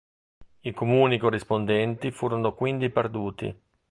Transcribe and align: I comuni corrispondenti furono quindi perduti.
I 0.61 0.71
comuni 0.73 1.19
corrispondenti 1.19 2.09
furono 2.09 2.55
quindi 2.55 2.89
perduti. 2.89 3.55